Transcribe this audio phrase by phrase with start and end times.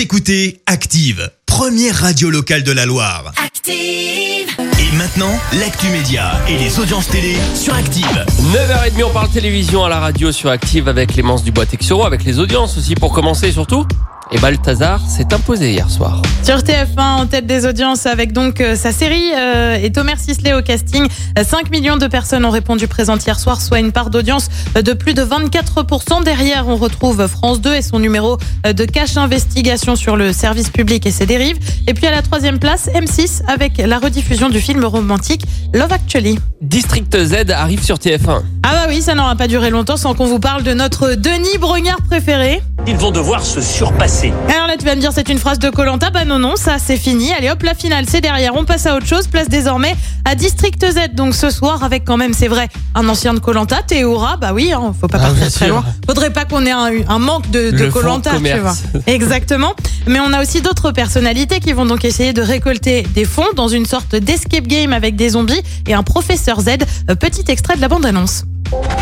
[0.00, 3.34] Vous écoutez Active, première radio locale de la Loire.
[3.36, 4.48] Active.
[4.58, 8.24] Et maintenant, l'actu média et les audiences télé sur Active.
[8.50, 12.78] 9h30, on parle télévision à la radio sur Active avec Clémence Dubois-Texoro, avec les audiences
[12.78, 13.86] aussi pour commencer surtout.
[14.32, 16.22] Et Balthazar s'est imposé hier soir.
[16.44, 20.54] Sur TF1, en tête des audiences avec donc euh, sa série euh, et Thomas Sisley
[20.54, 21.08] au casting.
[21.38, 24.82] Euh, 5 millions de personnes ont répondu présentes hier soir, soit une part d'audience euh,
[24.82, 26.22] de plus de 24%.
[26.22, 30.70] Derrière, on retrouve France 2 et son numéro euh, de cache investigation sur le service
[30.70, 31.58] public et ses dérives.
[31.88, 35.42] Et puis à la troisième place, M6 avec la rediffusion du film romantique
[35.74, 36.38] Love Actually.
[36.60, 38.42] District Z arrive sur TF1.
[38.62, 41.58] Ah bah oui, ça n'aura pas duré longtemps sans qu'on vous parle de notre Denis
[41.58, 42.60] Brognard préféré.
[42.86, 44.32] Ils vont devoir se surpasser.
[44.48, 46.10] Alors là, tu vas me dire, c'est une phrase de Colanta.
[46.10, 47.32] Bah non, non, ça c'est fini.
[47.32, 48.54] Allez hop, la finale, c'est derrière.
[48.56, 49.26] On passe à autre chose.
[49.28, 49.94] Place désormais
[50.24, 51.14] à District Z.
[51.14, 54.36] Donc ce soir, avec quand même, c'est vrai, un ancien de Colanta, Théora.
[54.38, 55.68] Bah oui, hein, faut pas Ah, partir très sûr.
[55.68, 55.84] loin.
[56.06, 58.74] Faudrait pas qu'on ait un, un manque de Colanta, tu vois.
[59.06, 59.74] Exactement.
[60.06, 63.68] Mais on a aussi d'autres personnalités qui vont donc essayer de récolter des fonds dans
[63.68, 66.68] une sorte d'escape game avec des zombies et un professeur Z.
[67.10, 68.44] Euh, Petit extrait de la bande-annonce.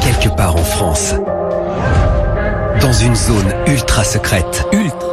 [0.03, 1.15] quelque part en France.
[2.81, 5.09] Dans une zone ultra secrète, Ultra.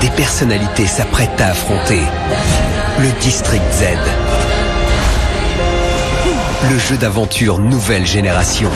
[0.00, 2.00] des personnalités s'apprêtent à affronter
[3.00, 3.84] le District Z.
[6.70, 8.70] Le jeu d'aventure nouvelle génération.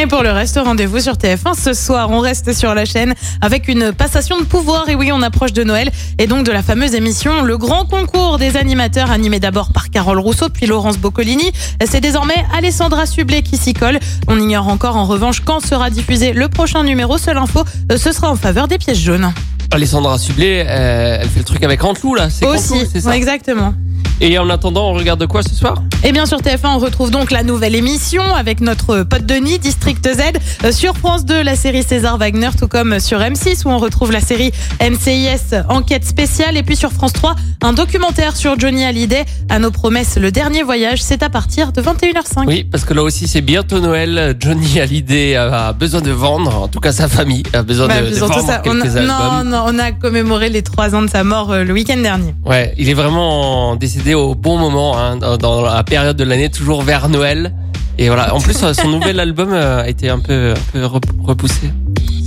[0.00, 2.10] Et pour le reste, rendez-vous sur TF1 ce soir.
[2.10, 3.12] On reste sur la chaîne
[3.42, 4.88] avec une passation de pouvoir.
[4.88, 8.38] Et oui, on approche de Noël et donc de la fameuse émission Le Grand Concours
[8.38, 11.52] des animateurs, animé d'abord par Carole Rousseau puis Laurence Boccolini.
[11.84, 13.98] C'est désormais Alessandra Sublet qui s'y colle.
[14.26, 17.18] On ignore encore en revanche quand sera diffusé le prochain numéro.
[17.18, 17.62] Seule info,
[17.92, 19.30] euh, ce sera en faveur des pièces jaunes.
[19.70, 22.30] Alessandra Sublet, euh, elle fait le truc avec Antelou là.
[22.30, 23.10] C'est Aussi, c'est ça?
[23.10, 23.74] Ouais, exactement.
[24.22, 25.82] Et en attendant, on regarde quoi ce soir?
[26.04, 30.06] Et bien sur TF1, on retrouve donc la nouvelle émission avec notre pote Denis, District
[30.06, 30.20] Z.
[30.64, 34.12] Euh, Sur France 2, la série César Wagner, tout comme sur M6 où on retrouve
[34.12, 36.56] la série NCIS Enquête spéciale.
[36.56, 39.24] Et puis sur France 3, un documentaire sur Johnny Hallyday.
[39.48, 42.44] À nos promesses, le dernier voyage, c'est à partir de 21h05.
[42.46, 44.36] Oui, parce que là aussi c'est bientôt Noël.
[44.38, 48.14] Johnny Hallyday a besoin de vendre, en tout cas sa famille a besoin Bah, de,
[48.16, 49.48] vendre ça, on a, quelques non, albums.
[49.48, 52.34] non, on a commémoré les trois ans de sa mort euh, le week-end dernier.
[52.44, 56.82] Ouais, il est vraiment décédé au bon moment, hein, dans, la période de l'année, toujours
[56.82, 57.52] vers Noël.
[57.98, 58.32] Et voilà.
[58.34, 61.72] En plus, euh, son nouvel album euh, a été un peu, un peu rep- repoussé.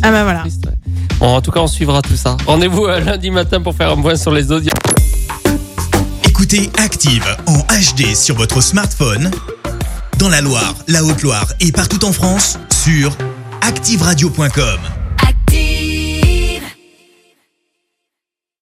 [0.01, 0.40] Ah bah voilà.
[0.41, 0.74] Triste, ouais.
[1.19, 2.35] Bon, en tout cas, on suivra tout ça.
[2.46, 4.74] Rendez-vous euh, lundi matin pour faire un point sur les audios.
[6.28, 9.31] Écoutez Active en HD sur votre smartphone,
[10.19, 13.16] dans la Loire, la Haute-Loire et partout en France, sur
[13.62, 14.80] activeradio.com.